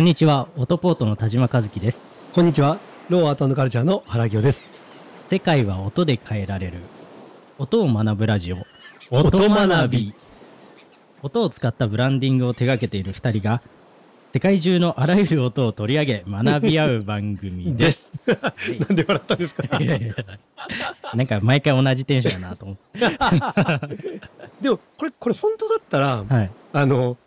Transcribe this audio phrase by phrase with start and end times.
[0.00, 1.98] こんにちは、オトポートの田島和樹です。
[2.32, 2.78] こんにちは。
[3.10, 4.66] ローアートカルチャーの原清です。
[5.28, 6.78] 世界は音で変えられる。
[7.58, 8.56] 音を学ぶラジオ。
[9.10, 10.14] 音学び。
[11.22, 13.60] 音を使ったブランディングを手掛けている二人が、
[14.32, 18.02] 世界中のあらゆる音を取り上げ学び合う番組です。
[18.24, 19.76] なんで笑ったんですか？
[19.78, 20.14] いやいやいや
[21.14, 23.00] なんか毎回同じテンションだなと思って。
[24.64, 26.50] でも、これ、これ本当だったら、はい。
[26.72, 27.18] あの、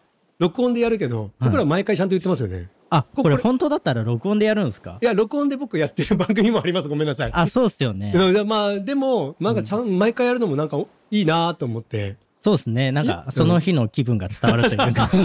[0.44, 2.70] 録音でやるけど、僕ら毎回ちゃんと言ってますよね。
[2.90, 4.98] あ、これこれ本当だったら録音でやるんですか？
[5.02, 6.90] いや、録音で僕やってる番組もあります。
[6.90, 7.32] ごめんなさい。
[7.34, 8.14] あ、そうっすよね。
[8.46, 10.78] まあ、でも、なんかちゃん、毎回やるのもなんか
[11.12, 12.18] いいなと思って。
[12.42, 12.92] そうですね。
[12.92, 13.32] なんかえ？
[13.32, 15.10] その日の気分が伝わるというか。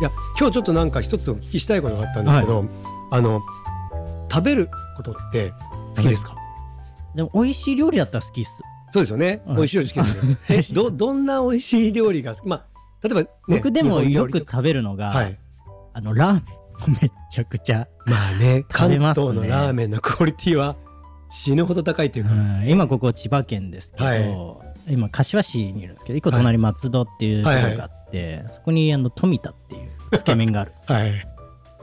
[0.00, 2.64] いや、今日ちょっとなんか一つお聞きしたいことがあったんですけど、
[3.10, 3.42] あの、
[4.30, 5.52] 食べることって
[5.96, 6.36] 好きですか、
[7.16, 8.52] でも美味しい料理だったら好きっす。
[8.92, 9.42] そうですよね。
[9.46, 10.38] うん美味しい料理好きですよね。
[10.48, 15.38] え、ど、どんな美味しい料理がまあ、例えば、ね、僕でもよく食べるのが、はい。
[15.94, 19.26] あのラーメンめっちゃくちゃ、まあね、食関べますね。
[19.26, 20.76] 東のラーメンのクオリティは
[21.30, 22.68] 死ぬほど高いっていうか、うん。
[22.68, 24.92] 今ここ千葉県ですけど、はい。
[24.92, 31.12] 今柏市にいるんですけど一個隣松戸っていうところがあって、そこにあの富田っていうつけ麺があるはい。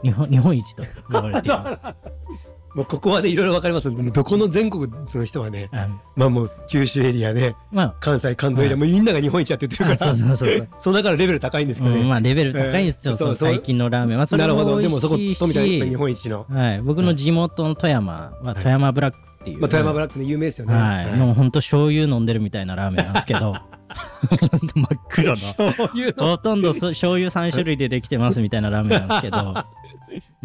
[0.02, 1.58] 日本日本一と言われている
[2.76, 3.90] もうここはね、いろいろわかります。
[3.90, 6.00] どこの全国の人はね、うん。
[6.18, 10.68] まあもう九州エリアね、ま関西、関東エリア、はいもうみんなが日本一やって言ってああるから、そうそうそうそう。
[10.82, 12.02] そうだからレベル高いんですけどね。
[12.02, 14.18] うんまあレベル高いんですよ、えーそう最近のラーメン。
[14.18, 14.72] はそれなるほど。
[14.72, 16.46] も美でもそこ、味しいし富田日本一の。
[16.50, 20.74] はい、僕の地元の富山は富山ブラックっていう、まあ、富山ブラックで有名ですよね。
[20.74, 23.56] はい、もうほんと醤油飲んでるみたいなラーメンなんですけど。
[24.76, 26.14] 真っ黒の。
[26.18, 29.54] ほとんどそ醤油3種類でできてますみたいなラーメンなんですけど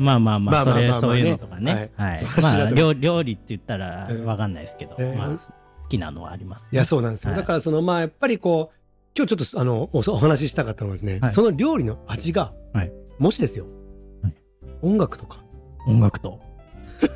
[0.01, 1.91] まあまあまあそれそういうねのとかね。
[1.97, 2.25] ははい。
[2.43, 5.17] まあ料料理って言ったらうんわかんないですけど、えー。
[5.19, 7.31] まあ好きなのはあります、いや、そうなんですよ。
[7.33, 7.41] はい。
[7.41, 8.77] だから、その、まあ、やっぱりこう、
[9.17, 11.33] 今日ちょっと、あの、おお話ししたかったのはですね、はい。
[11.33, 12.93] その料理の味が、はい。
[13.19, 13.67] もしですよ、
[14.23, 14.35] はい。
[14.83, 15.43] 音楽とか、
[15.89, 16.39] 音楽と。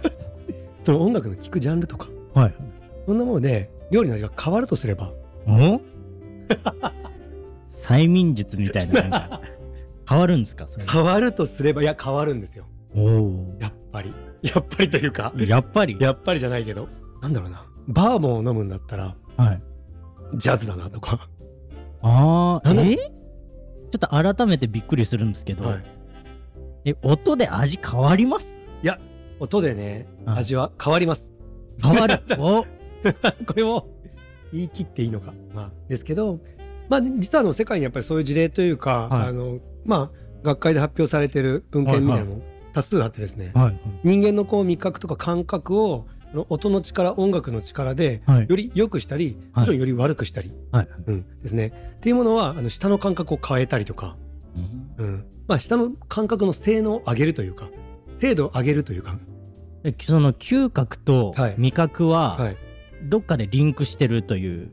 [0.84, 2.54] その音楽の聴くジャンルとか、はい。
[3.06, 5.12] そんなもので、料理の味が変わるとすれば、
[5.47, 5.81] お？
[7.87, 9.41] 催眠術みたいななんか
[10.08, 10.66] 変わるんですか？
[10.66, 10.87] それ。
[10.87, 12.64] 変わるとすれば、いや、変わるんですよ。
[12.94, 14.15] おおやっぱり。
[14.43, 15.97] やっぱりというか、やっぱり？
[15.99, 16.88] やっぱりじゃないけど、
[17.22, 17.66] なんだろうな。
[17.88, 19.62] バーボンを飲むんだったら、はい。
[20.37, 21.28] ジャズだなとか。
[22.03, 22.97] ああえ？
[22.97, 23.10] ちょ
[23.97, 25.82] っと改めてびっくりするんですけど、はい。
[26.84, 28.47] え音で味変わります？
[29.41, 31.32] 音でね、はい味は変わります。
[31.82, 32.22] 変わる。
[32.38, 32.65] お。
[32.65, 32.66] こ
[33.56, 33.88] れを
[34.53, 35.34] 言い切っていいのか。
[35.53, 36.38] まあ、ですけど、
[36.88, 39.28] まあ、実はあの世界にやっぱりそういう事例というか、はい。
[39.28, 42.43] あの、まあ、学会で発表されてる文献みたいなのも
[42.74, 46.06] 多数あってですね、はい人間のこう味覚とか感覚を、
[46.48, 48.46] 音の力、音楽の力で、はい。
[48.48, 51.94] より良くしたり、もちろんより悪くしたり、はいうん、ですね。
[51.96, 54.16] っていうものは、あの、舌の感覚を変えたりとか、
[54.98, 55.04] うん。
[55.04, 55.24] うん。
[55.46, 57.68] まあ、舌の感覚の性能を上げるというか、
[58.16, 59.16] 精度を上げるというか、
[59.84, 61.54] えその嗅覚とはい。
[61.56, 62.56] 味覚ははい。
[63.04, 64.70] どっかでリンクしてるという、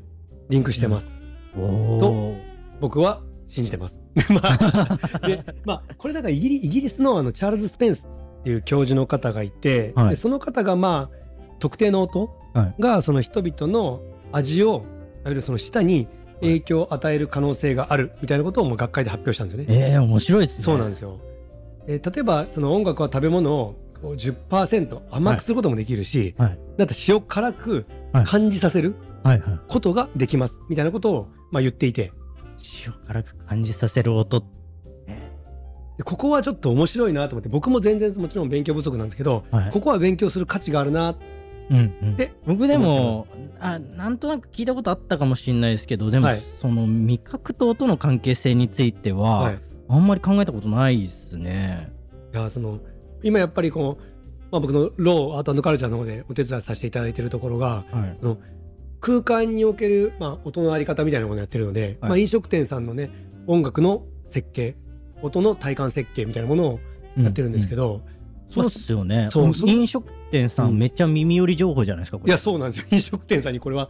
[0.50, 1.22] リンクしてます。
[1.56, 2.34] おと
[2.79, 4.00] 僕は信じてます。
[4.31, 8.07] まあ、で、まあ、これだからイギリイギリスのあのチャールズ・スペンス
[8.41, 10.09] っていう教授の方がいて、はい。
[10.12, 14.01] でその方がまあ特定の音はがその人々の
[14.31, 14.84] 味をいわ
[15.28, 16.07] ゆるその舌に
[16.40, 19.91] 影響を与える可能性があるみたいなことをもう学会で発表したんですよね。
[19.91, 20.63] えー、面白いですね。
[20.63, 21.19] そうなんですよ。
[21.88, 26.59] えー例えばその音楽は食べ物をこう10%甘くすることもできるし、はい。
[26.78, 28.23] なんか塩辛くはい。
[28.25, 29.59] 感じさせるはいはい。
[29.67, 32.11] ことができますみたいなことをまあ言っていて、
[32.85, 34.44] 塩辛く感じさせる音。
[35.97, 39.72] でここはちょっと面白いなと思って僕も全然もちろん勉強不足なんですけど、はい。
[39.72, 41.16] ここは勉強する価値があるな。
[41.69, 42.16] うんうん。
[42.16, 43.27] で僕でも
[43.59, 46.44] あなんとなく聞いたことあったかもしれないですけどでも、はい。
[46.61, 49.57] その味覚と音の関係性については、はい、い
[49.90, 51.91] あんまり考えたことないですね。
[52.31, 52.79] やその
[53.23, 54.03] 今やっぱりこう、
[54.52, 58.25] まあ、僕のローアートカルチャーの方でお手伝いさせていただいているところがはい
[59.02, 62.09] 空間における、まあ、音のあり方みたいなものをやってるので、はい。
[62.09, 63.09] まあ、飲食店さんのね
[63.48, 64.78] 音楽の設計
[65.22, 66.80] 音の体感設計みたいなものを
[67.18, 68.02] やってるんですけど、
[68.50, 69.30] ど、そうっすよね。
[69.66, 70.80] 飲食店さん、うん。
[70.80, 72.30] めっちゃ耳寄り情報じゃないですか、これ。
[72.30, 72.88] いやそうなんですよ。
[72.92, 73.90] 飲食店さんにこれは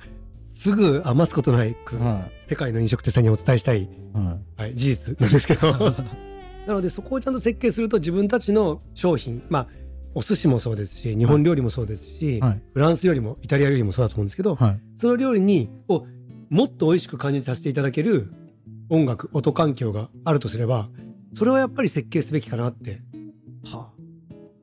[0.56, 3.90] すぐ余すことないく、は世界の飲食店さんにお伝えしたいい。
[4.14, 5.72] ははい、事実なんですけど。
[6.68, 9.68] なのでそこをちゃんと設計すると自分たちの商品まあ
[10.14, 14.56] お寿司もそうですし日本料理もそうですし、はいフランス料理もイタリア料理もそうだと思うんですけど、い。
[14.56, 14.80] はい。
[14.98, 16.06] その料理にを
[16.50, 18.32] もっと美味しく感じさせていただける
[18.90, 20.90] 音楽音環境があるとすれば
[21.34, 23.02] それはやっぱり設計すべきかなって
[23.64, 23.92] は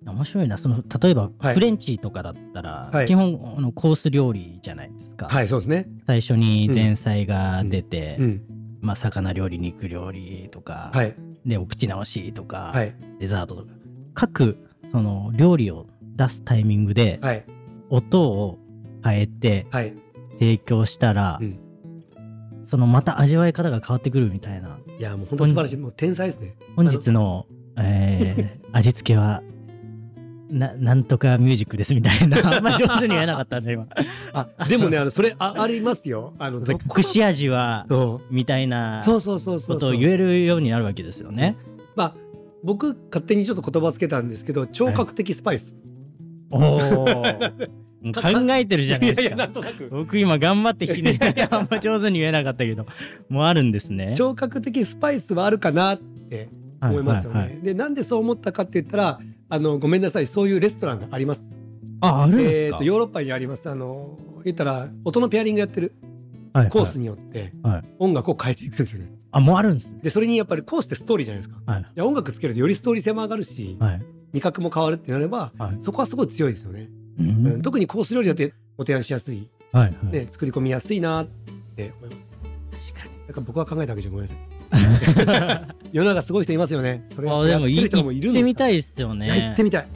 [0.09, 0.59] あ、面白いな。
[0.59, 5.29] その、例えば、はいフレンチとかだったら、はい基本、あのコース料理じゃないですか。
[5.29, 5.89] はいそうですね。
[6.07, 8.43] 最初に前菜が出て、うん
[8.81, 11.15] まあ、魚料理肉料理とか、はい
[11.47, 13.73] でお口直しとか、はいデザートとか
[14.15, 14.59] 各
[14.93, 15.87] その料理を
[16.17, 17.45] 出すタイミングではい。
[17.91, 18.59] 音を
[19.05, 19.95] 変えてはい。
[20.39, 21.59] 提供したら、うん。
[22.67, 24.79] そのまた味わい方が変わってくるみたいな。
[24.99, 25.77] いやもう本当素晴らしい。
[25.77, 26.55] もう天才ですね。
[26.77, 27.47] 本日の、
[27.77, 29.43] えー 味付けは
[30.51, 32.39] ななんとかミュージックですみたいな。
[32.57, 33.87] あんま上手に言えなかったんで今。
[34.33, 36.33] あでもねあのそれあありますよ。
[36.39, 39.77] あのどこ隠し味はそみたいなうそうそうそうそう。
[39.77, 41.57] ことを言えるようになるわけですよね。
[41.97, 42.15] まあ
[42.63, 45.75] 僕勝手にちょっと言葉つけたんですけど聴覚的スパイス、
[46.51, 46.81] おお
[48.15, 49.23] 考えてるじゃないですか。
[49.23, 52.87] いやなんとなく僕今頑張ってひねって あんま上手に言えなかったけど
[53.29, 54.15] もうあるんですね。
[54.17, 56.49] 聴覚的スパイスはあるかなって
[56.81, 57.39] 思いますよね。
[57.39, 61.43] はいはいはいでなんでそう思ったかって言ったらあのごめんなさいそういうレストランがあります。
[62.01, 66.08] ああるんですか、えーとヨーロッパにありますあの言ったら音のペアリングやってるはいはい
[66.53, 69.11] コースによってはい音楽を変えていくんですよね。
[69.31, 70.01] あもうあるんですね。
[70.03, 71.61] でそれにやっぱりコースってストーリーじゃないですか。
[71.73, 74.03] はいで音楽つけるとよりストーリー性も上がるし、はい。
[74.33, 76.89] 味覚も変わるってなればはいそこはすごい強いですよね。
[77.19, 80.07] ううんん特にコース料理だってお提案しやすい、はいはい。
[80.13, 81.27] ね、作り込みやすいなっ
[81.77, 82.17] て思いま
[82.81, 82.93] す。
[82.93, 83.19] 確かに。
[83.27, 84.39] なんか僕は考えたわけじゃごめんなさい。
[85.93, 87.07] 世の中すごい人いますよね。
[87.15, 89.63] それあでもいやってる人もいるんですか行ってみたいですよいや行ねって。
[89.63, 89.89] みたい。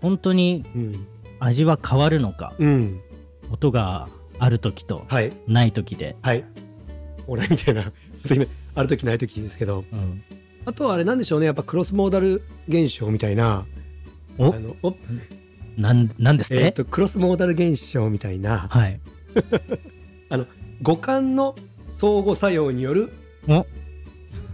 [0.00, 1.06] 本当にうん。
[1.40, 3.00] 味は変わるのかうん。
[3.50, 4.08] 音が
[4.38, 5.32] ある時とはい。
[5.46, 6.16] ない時で。
[6.22, 6.44] はい。
[7.26, 7.92] 俺みたいな、
[8.74, 10.22] ある時ない時ですけど、うん、
[10.66, 13.64] あとはあれなんでしょうね、やっぱクロスモーダル現象みたいな、
[14.38, 14.52] お？
[14.52, 14.94] あのお？
[15.78, 19.00] なんなんですって、えーとクロスモーダル現象みたいな、はい。
[20.82, 21.54] 五感の
[21.98, 23.12] 相互作用による、
[23.48, 23.66] お？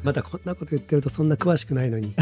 [0.02, 2.14] またこんなこと言ってるとそんな詳しくないのに、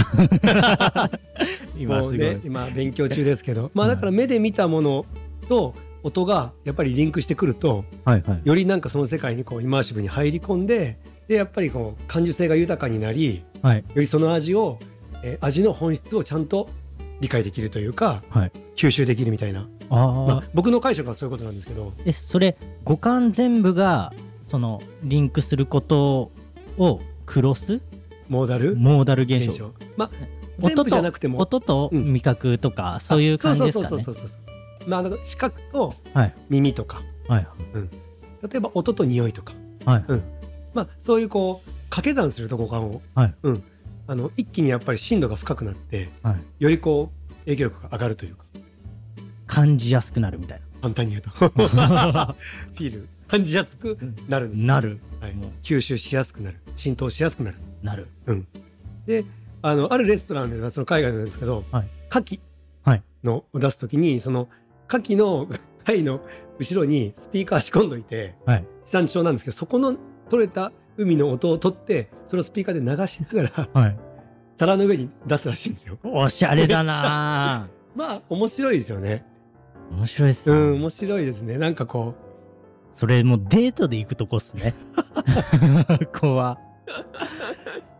[1.79, 5.07] 今ね、今勉強中ですけど、まあはいだから目で見たもの
[5.49, 8.41] と音がやっぱりリンクしてくると、はいはい。
[8.45, 13.79] よりなんかその世界にこうイマーシブに入り込んで、でやっぱりこう感受性が豊かになり、はい。
[13.79, 14.79] よりその味を、
[15.23, 16.69] えー味の本質をちゃんと
[17.21, 18.53] 理解できるというか、はい。
[18.77, 21.93] 吸収できるみたいな、ああ、まあ、僕の解釈はそういうことなんですけど。
[22.05, 24.13] えそれ五感全部が
[24.47, 26.31] そのリンクすること
[26.79, 27.81] をクロス？
[28.29, 28.77] モーダル？
[28.77, 29.73] モーダル現象。
[29.97, 30.11] まあ
[30.61, 31.39] 音と全部じゃなくても。
[31.41, 32.13] 音とうん。
[32.13, 33.87] 味覚とか、そういう感じですかね。
[33.87, 34.48] あそうそうそうそうそう
[34.87, 36.35] まあ視覚とはい。
[36.49, 37.47] 耳とか、はい。
[38.43, 39.53] 例えば音と匂いとか、
[39.85, 40.05] はい。
[40.75, 43.35] まあ、そういうこう掛け算すると五感を、はい。
[43.43, 43.63] うん、
[44.07, 46.37] あの一気にやっぱり深度が深くなってはい。
[46.63, 48.45] よりこう影響力が上がるというか。
[49.47, 51.31] 感じやすくなるみたい簡単に言うと。
[51.41, 53.09] フィール。
[53.27, 53.99] 感じやすく
[54.29, 54.67] なるんですよ。
[54.67, 54.99] ななる。
[55.21, 55.35] はい。
[55.63, 56.59] 吸収しやすくなる。
[56.77, 57.57] 浸透しやすくなる。
[57.83, 58.09] なる。
[59.07, 59.25] で
[59.63, 61.87] あのあるレストランでその海外なんですけど、はい。
[62.11, 62.41] 牡蠣
[62.85, 63.03] はい。
[63.25, 64.49] のを出す時にその
[64.89, 65.49] 牡蠣の
[65.85, 66.21] 貝の
[66.59, 68.65] 後ろにスピーカー仕込んどいてはい。
[68.85, 69.97] 地産地消なんですけどそこの
[70.31, 73.97] 取れた海の音を取ってそれをスピーカーで流しながらはい。
[74.59, 75.99] 皿の上に出すらしいんですよ。
[76.03, 77.69] おしゃれだな。
[77.95, 79.25] まあ面白いですよね。
[79.93, 81.59] ぁ面白いっすね、うん面白いですね。
[81.59, 82.15] なんかこ
[82.93, 84.75] それもうデートで行くとこっすね。
[86.13, 86.59] ここは。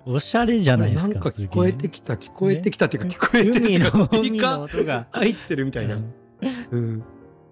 [0.05, 5.07] おしゃれじゃうないですかなんか聞こえてきた聞こえてきたっていうか聞こえてるって海の音が。
[5.13, 5.97] 入ってるみたいな。
[5.97, 6.13] うん
[6.71, 7.05] うん。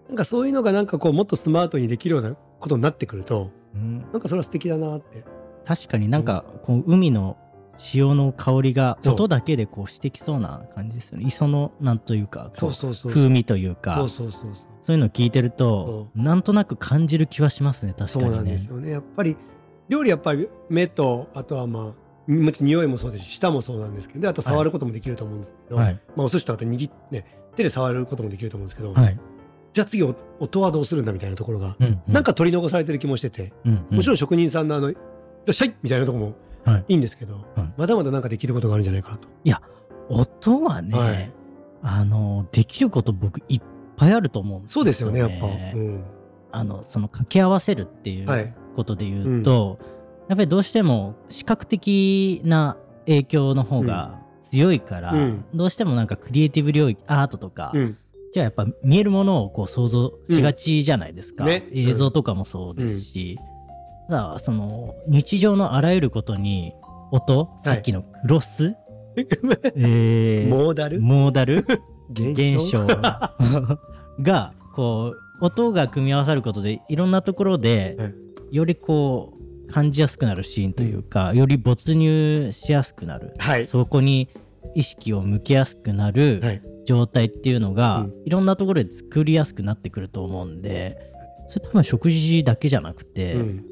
[0.08, 5.24] なんかそういうのがなんかこうもっとスマートにできるようなことになってくるとうんなんかそれは素敵だなって。
[5.64, 7.36] 確かになんかこう海の
[7.76, 12.50] 潮の香りが音だけでこうしてきそうな感じですよね磯のなんというか。
[12.54, 14.66] 風味というかそうそうそうそう。
[14.82, 18.90] そういうのを聞いてるとなんとなく感じる気はしますね確かそうなんにねですよね。
[18.92, 19.36] やっぱり
[19.88, 26.00] 料理やっぱり目とあとはまあもち匂いもそうですし舌もそうなんですけどであと触ることもできると思うんですけど、はい。
[26.16, 29.18] まあ、お寿司とかって握って、ね、手で触ることもできると思うんですけど、はい。
[29.72, 32.12] じゃあ次お音はどうするんだみたいなところが、うんうん。
[32.12, 33.96] なんか取り残されてる気もしてて、うんうん。
[33.96, 34.96] もちろん職人さんのあの「よ
[35.50, 36.84] っしゃい!」みたいなところもはい。
[36.88, 37.72] いいんですけど、はい。
[37.76, 39.28] まだまだなんかできることがあるんじゃないかなと。
[40.08, 41.32] 音はね、はい。
[41.82, 43.62] あのできること僕いっ
[43.96, 45.46] ぱいあると思うんですそうですよねやっぱ。
[45.46, 46.04] うん。
[46.52, 48.54] あのその掛け合わせるっていうはい。
[48.76, 49.78] ことで言うと、
[50.28, 55.44] やっぱりどうしても視覚的な影響の方が強いから、うん。
[55.54, 57.98] どうしてもなんかクリエイティブ領域アートとか、うん。
[58.32, 61.50] じゃあやっぱ見えるものをこう想像しがちじゃないですか、うん。
[61.50, 63.38] ね映像とかもそうですし、
[64.08, 66.74] ただその日常のあらゆることに
[67.12, 68.76] 音さっきのクロス、
[69.16, 71.00] えー モーダル？
[71.00, 71.64] モーダル？
[72.10, 72.86] 現現象。
[74.20, 78.14] がこう音が組み合わさることでいろんなところではい。
[78.52, 79.35] よりこう
[79.70, 83.66] 感じやすくなるシーンというか、より没入しやすくなる、はい。
[83.66, 84.28] そこに
[84.74, 86.62] 意識を向けやすくなるはい。
[86.86, 88.14] 状態っていうのが、うん。
[88.24, 90.96] いろんなところで作りやすくなってくると思うんで
[91.48, 93.64] それ多分食事だけじゃなくて、うん。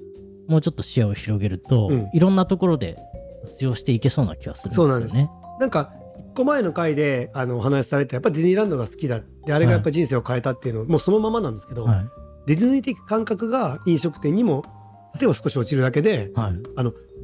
[0.49, 2.09] もうちょっと視野を広げると、うん。
[2.13, 2.97] いろんなところで
[3.45, 4.93] 活用していけそうな気がするんですよね。
[4.93, 12.07] そうなんなんか一個前の回であのお話しされてやっぱディズニーランドが好きだであれがやっぱ人生を変えたっていうの、もうそのままなんですけど、はい。
[12.47, 14.65] ディズニー的感覚が飲食店にも
[15.19, 16.55] 例えば少し落ちるだけではい。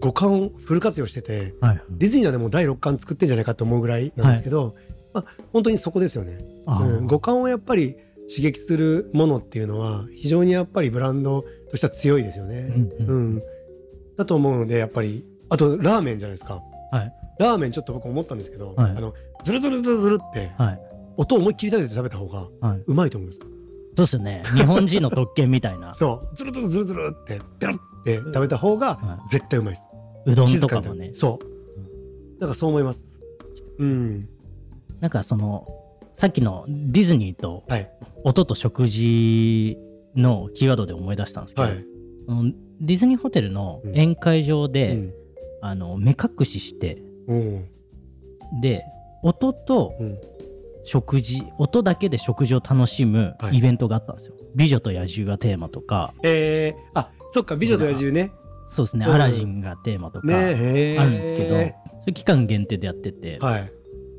[0.00, 1.82] 五感をフル活用しててはい。
[1.90, 4.75] ディズニーはでもう第6巻作ってんじゃないかと思うぐらいなんですけど、
[5.12, 6.38] まあ、本当にそこですよね。
[6.66, 7.97] うん、五感をやっぱり
[8.28, 12.73] 刺激するものっていうのは非常にやっぱりブランドとしては強いですよね。
[12.75, 13.09] うんうん。
[13.09, 13.42] うん、
[14.16, 16.62] だと思うのでやっぱりあとラーメンじゃないですか。
[16.92, 17.12] はい。
[17.38, 18.90] ラーメンちょっと僕思ったんですけど、はい。
[18.92, 20.80] あのズルズルズルズルってはい。
[21.16, 23.40] 音を思いっきり立てて食べた方がはい、うまいと思います。
[24.00, 29.88] そうですよね日本人の特権みたいな そうズルズルズルズルってペロって食べた方がは絶対うまいです。
[30.26, 32.40] うどんとかもねそう。
[32.40, 33.07] なんかそう思います。
[33.78, 34.28] うん。
[35.00, 35.66] なんかその
[36.14, 37.90] さっきのディズニーとはい。
[38.25, 39.78] 音と食事
[40.14, 41.85] のキーワードで思い出したんですけど、はい。
[42.80, 45.12] ディズニーホテルの宴会場で、うん
[45.62, 47.69] あの目隠ししてうん。
[48.62, 48.83] で
[49.23, 50.19] 音とうん
[50.85, 53.59] 食事音だけで食事を楽しむはい。
[53.59, 54.35] イベントがあったんですよ。
[54.55, 56.15] 美女と野獣がテーマとか。
[56.23, 58.33] えー、あそっか美女と野獣ね。
[58.69, 59.13] そうですね、うん。
[59.13, 61.75] アラジンがテーマとか、あるんですけどそうい
[62.11, 63.73] う期間限定でやってて、はい。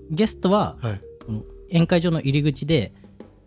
[0.09, 1.01] ゲストははい。
[1.69, 2.93] 宴会場の入り口で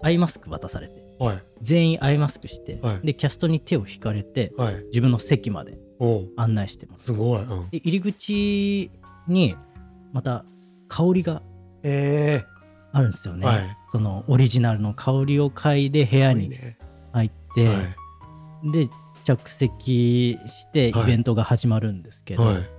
[0.00, 1.42] アイマスク渡されてはい。
[1.62, 3.06] 全員アイマスクして、はい。
[3.06, 4.84] でキャストに手を引かれてはい。
[4.86, 5.78] 自分の席まで
[6.36, 7.04] 案内してます。
[7.04, 7.42] すごい。
[7.42, 8.90] うん、で入り口
[9.28, 9.56] に
[10.12, 10.44] また
[10.88, 11.42] 香りが
[11.82, 12.44] え
[12.94, 13.76] あるんですよね、はい。
[13.92, 16.50] そのオリジナルの香りを嗅いで部ー、屋に。
[17.12, 18.72] 入って、はい。
[18.72, 18.88] で
[19.24, 21.06] 着席してイはい。
[21.06, 22.70] ベントが始まるんですけど、はい。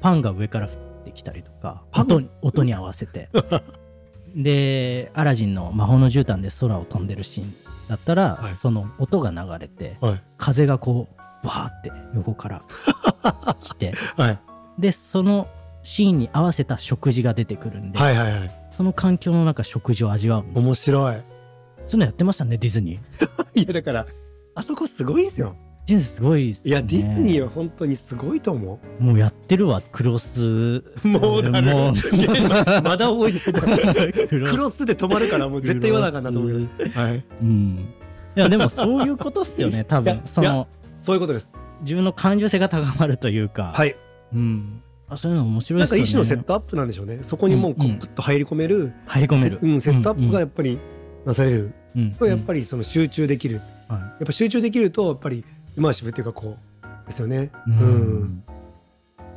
[0.00, 3.28] パンが上から降ってきたりとか音に音に合わせて。
[4.34, 7.54] でアラジンの魔法の絨毯で空を飛んでるシーン
[7.88, 8.54] だったら、はい。
[8.54, 10.22] その音が流れてはい。
[10.36, 11.08] 風がこ
[11.42, 12.62] うわーって横から
[13.60, 14.38] 来て はい。
[14.78, 15.48] でその
[15.82, 18.50] シーンに合わせた食事が出てくるんで、はいはいはい。
[18.78, 21.16] その環境の中食事を味わう面白い。
[21.16, 24.06] そういうのやってましたねディズニー いやだから
[24.54, 25.56] あそこすごいんですよ。
[25.88, 30.84] ディズニーすごいっすねいやディズニーは本当にすごいと思もうやってるわクロスう。
[31.02, 31.92] もうだる。
[32.84, 34.12] まだ覚えてない。
[34.12, 36.90] ク クロスで止まるからもう絶対言わなあかんなと思うけど。
[37.00, 37.24] はい。
[37.42, 37.88] うん
[38.36, 40.68] いやでもそういうことっすよね多分 その
[41.00, 41.52] そういうことです。
[41.80, 43.96] 自分の感受性が高まるというか、はい。
[44.32, 46.02] うん、あそういうの面白いなんですよね。
[46.02, 47.20] か一種のセットアップなんでしょうね。
[47.22, 50.78] そこにもうグッと入り込める、入り込める、うん、セットアップがやっぱり
[51.24, 51.72] なされる。
[51.96, 53.60] うんこれやっぱりその集中できる。
[53.88, 55.44] はやっぱ集中できるとやっぱり
[55.76, 57.50] イマーシブっていうかこうですよね。
[57.66, 58.44] い、うん。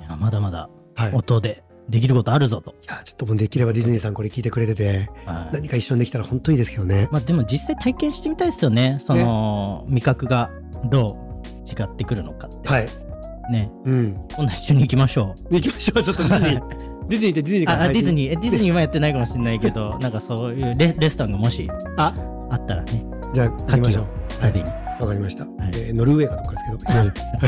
[0.01, 0.69] いやまだまだ
[1.13, 5.53] 音でできることあるぞと、やちょっともうできればディズニーさんこれ聞いてくれててはい。
[5.53, 7.07] 何か一緒にできたら本当にいいですけどね。
[7.11, 8.99] まあ、でも実際体験してみたいですよね。
[9.05, 10.51] その味覚が
[10.89, 13.10] どう違ってくるのかって、はい。
[13.51, 14.17] ねうん。
[14.36, 16.03] 今度一緒に行きましょう行きましょう。
[16.03, 16.62] ちょっとディズニー。
[17.10, 18.13] ディズニーってディズニーからああディズー。
[18.13, 22.13] ニーえディズニーはやってないかもしれないけど なんかそういうレレストランがもしあ
[22.50, 24.43] あったらねじゃあ行きましょう。
[24.43, 25.43] はいわかりました。
[25.46, 26.63] いえーノルウェーかどっかです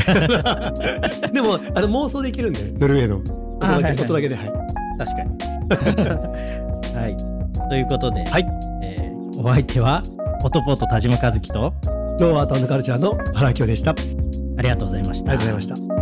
[0.04, 1.30] けど。
[1.32, 4.52] でもあの妄想できるんでノルウェーの音だけあはだけではい。
[4.98, 5.30] 確かに
[6.94, 7.16] はい
[7.68, 8.46] ということで、はい
[8.82, 10.02] えーお相手は
[10.44, 11.74] オトポート田島和樹と
[12.20, 13.90] ローアートカルチャーの原明夫でした。
[13.90, 14.04] あり
[14.58, 15.93] ありがとうございましたがとうございました。